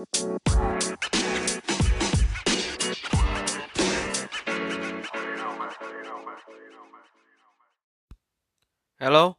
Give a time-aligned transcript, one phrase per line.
[0.00, 0.08] Hello,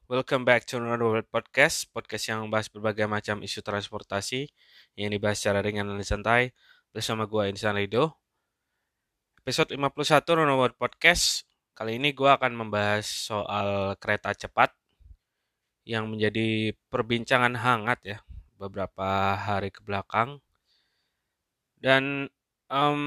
[0.06, 4.54] welcome back to another World Podcast, podcast yang membahas berbagai macam isu transportasi
[4.94, 6.54] yang dibahas secara ringan dan santai
[6.94, 8.22] bersama gue Insan Rido.
[9.42, 14.70] Episode 51 Rono World Podcast, kali ini gue akan membahas soal kereta cepat
[15.90, 18.22] yang menjadi perbincangan hangat ya
[18.62, 20.38] beberapa hari ke belakang.
[21.82, 22.30] Dan
[22.70, 23.02] um,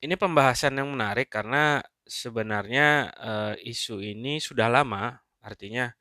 [0.00, 5.92] ini pembahasan yang menarik karena sebenarnya uh, isu ini sudah lama, artinya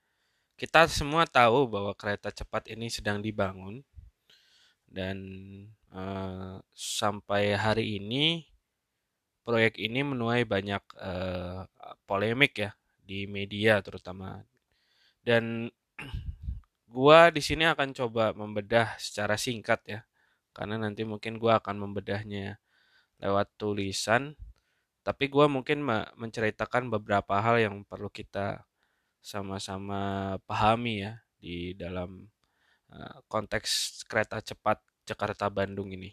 [0.55, 3.83] kita semua tahu bahwa kereta cepat ini sedang dibangun.
[4.87, 5.19] Dan
[5.91, 8.47] uh, sampai hari ini
[9.43, 11.67] proyek ini menuai banyak uh,
[12.07, 12.71] polemik ya
[13.03, 14.47] di media terutama.
[15.19, 15.67] Dan
[16.95, 20.07] gua di sini akan coba membedah secara singkat ya
[20.55, 22.57] karena nanti mungkin gua akan membedahnya
[23.19, 24.39] lewat tulisan
[25.05, 25.85] tapi gua mungkin
[26.17, 28.65] menceritakan beberapa hal yang perlu kita
[29.21, 32.25] sama-sama pahami ya di dalam
[32.89, 36.09] uh, konteks kereta cepat Jakarta Bandung ini.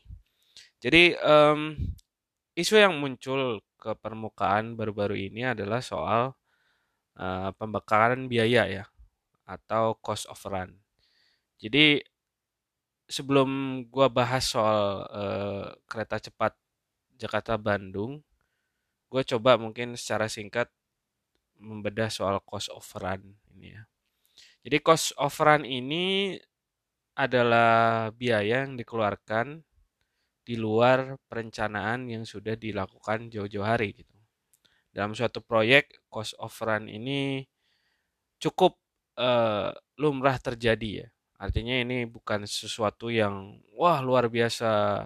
[0.77, 1.73] Jadi um,
[2.53, 6.37] isu yang muncul ke permukaan baru-baru ini adalah soal
[7.17, 8.85] uh, pembekalan biaya ya
[9.49, 10.77] atau cost of run.
[11.57, 12.05] Jadi
[13.13, 16.57] sebelum gua bahas soal uh, kereta cepat
[17.21, 18.25] Jakarta Bandung,
[19.13, 20.73] gue coba mungkin secara singkat
[21.61, 23.85] membedah soal cost of run ini ya.
[24.65, 26.35] Jadi cost of run ini
[27.13, 29.61] adalah biaya yang dikeluarkan
[30.43, 34.17] di luar perencanaan yang sudah dilakukan jauh-jauh hari gitu.
[34.91, 37.47] Dalam suatu proyek cost of run ini
[38.43, 38.81] cukup
[39.21, 41.09] uh, lumrah terjadi ya.
[41.43, 45.03] Artinya ini bukan sesuatu yang wah luar biasa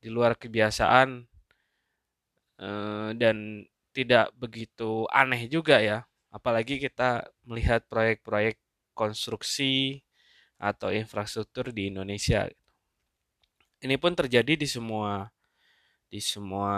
[0.00, 1.28] di luar kebiasaan
[2.56, 6.08] uh, dan tidak begitu aneh juga ya.
[6.32, 8.56] Apalagi kita melihat proyek-proyek
[8.96, 10.00] konstruksi
[10.56, 12.48] atau infrastruktur di Indonesia.
[13.84, 15.28] Ini pun terjadi di semua
[16.08, 16.72] di semua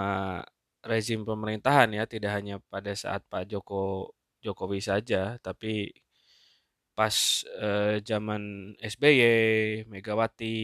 [0.83, 4.12] rezim pemerintahan ya, tidak hanya pada saat Pak Joko
[4.43, 5.95] Jokowi saja, tapi
[7.00, 7.16] pas
[7.65, 9.22] eh, zaman SBY,
[9.88, 10.61] Megawati,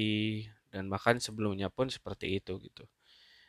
[0.68, 2.84] dan bahkan sebelumnya pun seperti itu gitu.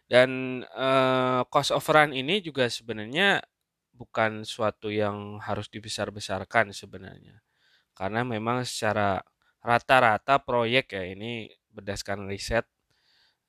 [0.07, 3.43] Dan eh, cost run ini juga sebenarnya
[3.91, 7.43] bukan suatu yang harus dibesar-besarkan sebenarnya.
[7.91, 9.19] Karena memang secara
[9.59, 12.63] rata-rata proyek ya ini berdasarkan riset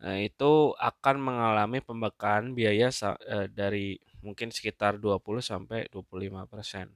[0.03, 3.95] eh, itu akan mengalami pembekalan biaya eh, dari
[4.27, 6.91] mungkin sekitar 20 sampai 25 persen.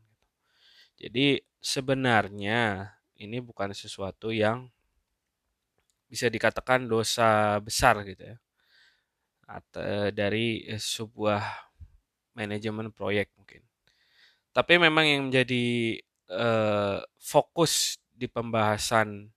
[0.98, 2.90] Jadi sebenarnya
[3.22, 4.66] ini bukan sesuatu yang
[6.10, 8.36] bisa dikatakan dosa besar gitu ya
[9.46, 11.44] atau dari sebuah
[12.34, 13.62] manajemen proyek mungkin.
[14.52, 15.96] Tapi memang yang menjadi
[16.28, 19.32] uh, fokus di pembahasan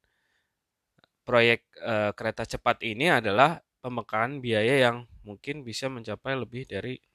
[1.23, 7.14] proyek uh, kereta cepat ini adalah pembekalan biaya yang mungkin bisa mencapai lebih dari Eh,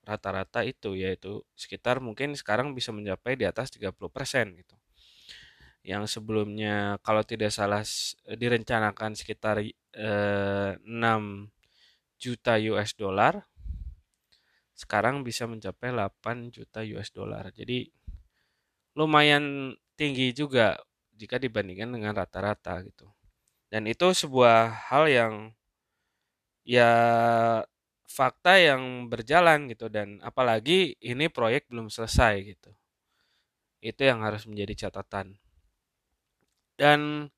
[0.00, 3.92] rata-rata uh, itu yaitu sekitar mungkin sekarang bisa mencapai di atas 30%
[4.56, 4.76] gitu.
[5.84, 7.84] Yang sebelumnya kalau tidak salah
[8.28, 11.52] direncanakan sekitar uh, eh, 6
[12.20, 13.44] juta US dollar
[14.72, 17.52] sekarang bisa mencapai 8 juta US dollar.
[17.52, 17.92] Jadi
[18.96, 20.80] lumayan tinggi juga
[21.12, 23.12] jika dibandingkan dengan rata-rata gitu.
[23.68, 25.34] Dan itu sebuah hal yang
[26.64, 26.90] ya
[28.10, 32.70] fakta yang berjalan gitu dan apalagi ini proyek belum selesai gitu.
[33.78, 35.38] Itu yang harus menjadi catatan.
[36.74, 37.30] Dan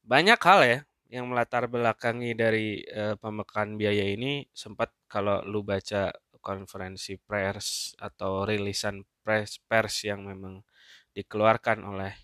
[0.00, 0.78] banyak hal ya
[1.12, 8.48] yang melatar belakangi dari uh, pembekaan biaya ini sempat kalau lu baca konferensi pers atau
[8.48, 10.64] rilisan pers pers yang memang
[11.12, 12.14] dikeluarkan oleh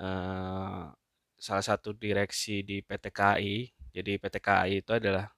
[0.00, 0.88] uh,
[1.36, 3.68] salah satu direksi di PT KAI.
[3.92, 5.28] Jadi PT KAI itu adalah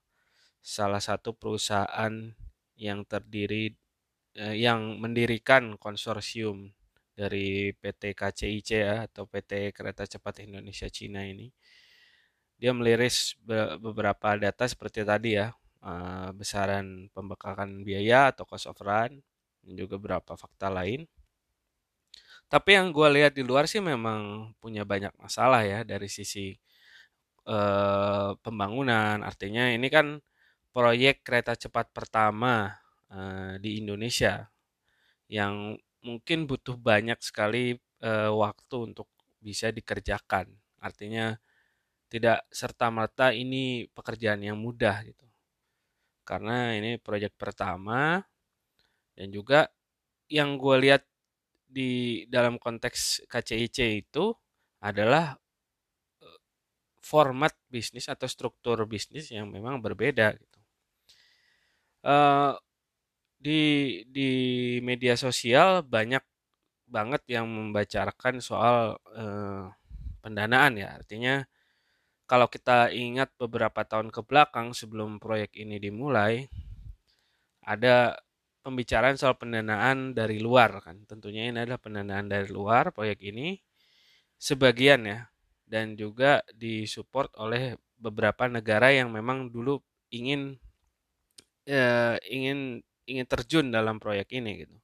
[0.65, 2.33] salah satu perusahaan
[2.73, 3.77] yang terdiri
[4.33, 6.73] eh, yang mendirikan konsorsium
[7.13, 11.53] dari PT KCIC ya atau PT Kereta Cepat Indonesia Cina ini.
[12.57, 15.51] Dia meliris be beberapa data seperti tadi ya,
[15.83, 19.19] uh, besaran pembekakan biaya atau cost of run
[19.63, 21.07] dan juga beberapa fakta lain.
[22.47, 26.55] Tapi yang gue lihat di luar sih memang punya banyak masalah ya dari sisi
[27.47, 29.19] uh, pembangunan.
[29.23, 30.19] Artinya ini kan
[30.75, 32.67] proyek kereta cepat pertama
[33.07, 34.51] uh, di Indonesia
[35.31, 39.07] yang mungkin butuh banyak sekali uh, waktu untuk
[39.39, 40.51] bisa dikerjakan.
[40.83, 41.31] Artinya
[42.11, 45.25] tidak serta merta ini pekerjaan yang mudah gitu.
[46.27, 48.19] Karena ini proyek pertama
[49.15, 49.69] dan juga
[50.27, 51.05] yang gue lihat
[51.69, 54.33] di dalam konteks KCIC itu
[54.81, 55.37] adalah
[56.23, 56.39] eh,
[57.03, 60.54] format bisnis atau struktur bisnis yang memang berbeda gitu.
[62.05, 62.53] Uh,
[63.41, 63.61] di
[64.09, 64.29] di
[64.85, 66.21] media sosial banyak
[66.85, 69.73] banget yang membicarakan soal uh,
[70.21, 70.97] pendanaan ya.
[70.97, 71.45] Artinya
[72.25, 76.49] kalau kita ingat beberapa tahun ke belakang sebelum proyek ini dimulai,
[77.61, 78.17] ada
[78.65, 81.05] pembicaraan soal pendanaan dari luar kan.
[81.05, 83.61] Tentunya ini adalah pendanaan dari luar proyek ini
[84.41, 85.19] sebagian ya
[85.65, 89.81] dan juga disupport oleh beberapa negara yang memang dulu
[90.13, 90.57] ingin
[91.65, 94.77] eh, ingin ingin terjun dalam proyek ini gitu.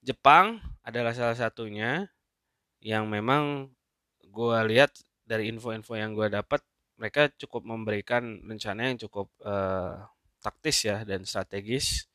[0.00, 2.08] Jepang adalah salah satunya
[2.80, 3.68] yang memang
[4.24, 4.94] gue lihat
[5.28, 6.64] dari info-info yang gue dapat
[6.96, 10.04] mereka cukup memberikan rencana yang cukup uh,
[10.40, 12.08] taktis ya dan strategis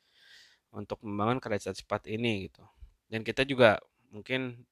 [0.73, 2.65] untuk membangun kereta cepat ini gitu.
[3.05, 3.77] Dan kita juga
[4.09, 4.65] mungkin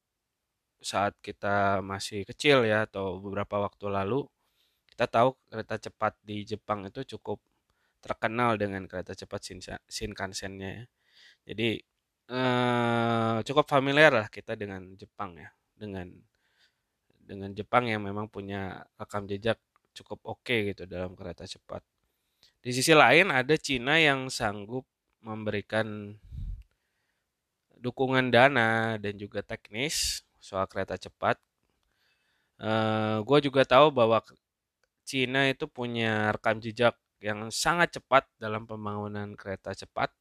[0.83, 4.27] saat kita masih kecil ya atau beberapa waktu lalu
[4.94, 7.39] kita tahu kereta cepat di Jepang itu cukup
[8.03, 9.39] terkenal dengan kereta cepat
[9.88, 10.85] Shinkansen-nya ya.
[11.47, 11.79] Jadi
[12.27, 16.11] eh, cukup familiar lah kita dengan Jepang ya, dengan
[17.23, 19.55] dengan Jepang yang memang punya rekam jejak
[19.95, 21.79] cukup oke okay gitu dalam kereta cepat.
[22.59, 24.83] Di sisi lain ada Cina yang sanggup
[25.23, 26.19] memberikan
[27.79, 31.39] dukungan dana dan juga teknis soal kereta cepat.
[32.59, 34.23] Uh, eh, gue juga tahu bahwa
[35.03, 40.12] Cina itu punya rekam jejak yang sangat cepat dalam pembangunan kereta cepat.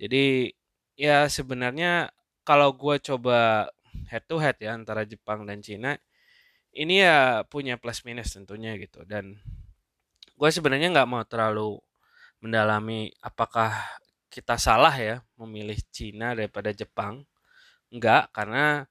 [0.00, 0.48] Jadi
[0.96, 2.08] ya sebenarnya
[2.42, 3.68] kalau gue coba
[4.08, 6.00] head to head ya antara Jepang dan Cina,
[6.72, 9.04] ini ya punya plus minus tentunya gitu.
[9.04, 9.36] Dan
[10.32, 11.78] gue sebenarnya nggak mau terlalu
[12.42, 13.70] mendalami apakah
[14.32, 17.22] kita salah ya memilih Cina daripada Jepang.
[17.92, 18.88] Enggak, karena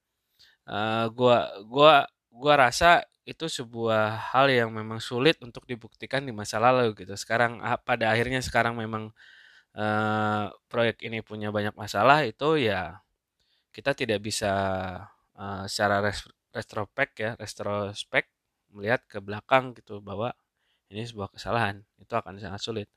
[0.70, 6.58] uh, gua gua gua rasa itu sebuah hal yang memang sulit untuk dibuktikan di masa
[6.58, 7.14] lalu gitu.
[7.20, 9.14] Sekarang ah, pada akhirnya sekarang memang
[9.76, 13.00] uh, proyek ini punya banyak masalah itu ya
[13.72, 14.52] kita tidak bisa
[15.36, 16.12] uh, secara
[16.52, 18.28] retrospek ya, retrospek
[18.72, 20.36] melihat ke belakang gitu bahwa
[20.92, 22.88] ini sebuah kesalahan itu akan sangat sulit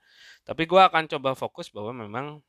[0.42, 2.42] tapi gue akan coba fokus bahwa memang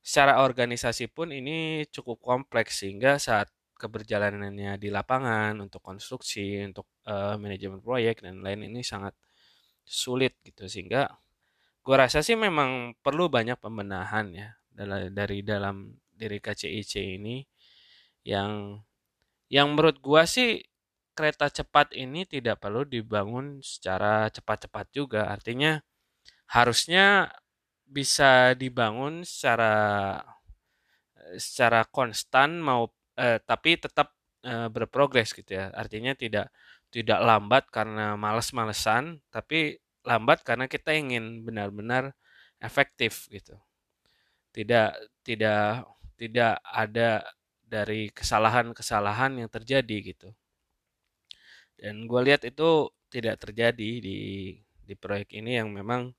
[0.00, 3.48] secara organisasi pun ini cukup kompleks sehingga saat
[3.82, 9.18] keberjalanannya di lapangan untuk konstruksi untuk uh, manajemen proyek dan lain ini sangat
[9.82, 11.10] sulit gitu sehingga
[11.82, 14.54] gue rasa sih memang perlu banyak pembenahan ya
[15.10, 17.42] dari dalam diri KCIC ini
[18.22, 18.78] yang
[19.50, 20.62] yang menurut gue sih
[21.12, 25.28] kereta cepat ini tidak perlu dibangun secara cepat-cepat juga.
[25.28, 25.76] Artinya
[26.48, 27.28] harusnya
[27.84, 30.16] bisa dibangun secara
[31.36, 32.88] secara konstan mau
[33.22, 34.08] eh, tapi tetap
[34.44, 35.70] eh, berprogres gitu ya.
[35.72, 36.50] Artinya tidak
[36.92, 42.12] tidak lambat karena males-malesan, tapi lambat karena kita ingin benar-benar
[42.60, 43.56] efektif gitu.
[44.52, 44.90] Tidak
[45.26, 45.88] tidak
[46.20, 47.24] tidak ada
[47.64, 50.28] dari kesalahan-kesalahan yang terjadi gitu.
[51.80, 54.18] Dan gue lihat itu tidak terjadi di
[54.86, 56.12] di proyek ini yang memang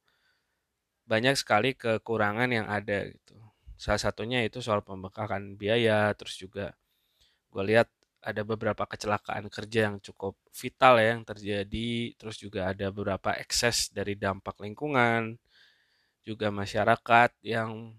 [1.05, 3.37] banyak sekali kekurangan yang ada gitu.
[3.77, 6.73] Salah satunya itu soal pembengkakan biaya, terus juga
[7.53, 7.87] gue lihat
[8.23, 13.91] ada beberapa kecelakaan kerja yang cukup vital ya yang terjadi, terus juga ada beberapa ekses
[13.93, 15.37] dari dampak lingkungan,
[16.25, 17.93] juga masyarakat yang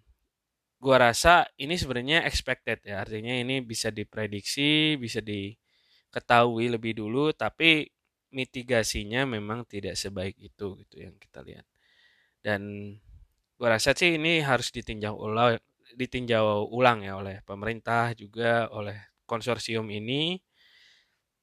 [0.83, 5.55] gue rasa ini sebenarnya expected ya, artinya ini bisa diprediksi, bisa di
[6.15, 7.91] ketahui lebih dulu tapi
[8.35, 11.67] mitigasinya memang tidak sebaik itu gitu yang kita lihat.
[12.43, 12.95] Dan
[13.59, 15.59] gua rasa sih ini harus ditinjau ulang
[15.95, 20.41] ditinjau ulang ya oleh pemerintah juga oleh konsorsium ini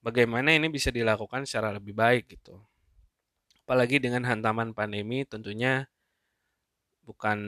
[0.02, 2.58] bagaimana ini bisa dilakukan secara lebih baik gitu
[3.66, 5.86] apalagi dengan hantaman pandemi tentunya
[7.06, 7.40] bukan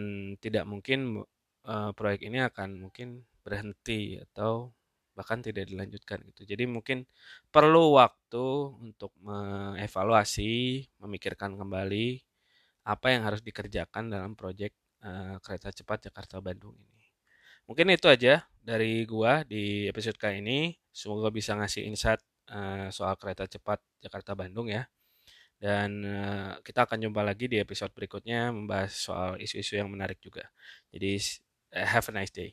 [0.42, 1.24] tidak mungkin
[1.68, 4.72] uh, proyek ini akan mungkin berhenti atau
[5.14, 6.42] bahkan tidak dilanjutkan gitu.
[6.44, 7.06] Jadi mungkin
[7.54, 8.46] perlu waktu
[8.82, 12.08] untuk mengevaluasi, memikirkan kembali
[12.84, 14.74] apa yang harus dikerjakan dalam proyek
[15.06, 17.03] uh, kereta cepat Jakarta Bandung ini.
[17.64, 20.76] Mungkin itu aja dari gua di episode kali ini.
[20.92, 24.84] Semoga bisa ngasih insight uh, soal kereta cepat Jakarta Bandung ya.
[25.64, 30.52] Dan uh, kita akan jumpa lagi di episode berikutnya membahas soal isu-isu yang menarik juga.
[30.92, 31.16] Jadi
[31.72, 32.52] uh, have a nice day.